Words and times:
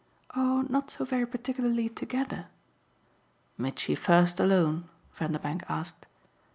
"Oh 0.35 0.65
not 0.67 0.89
so 0.89 1.05
very 1.05 1.27
particularly 1.27 1.87
together." 1.87 2.47
"Mitchy 3.55 3.93
first 3.93 4.39
alone?" 4.39 4.89
Vanderbank 5.13 5.61
asked. 5.69 6.07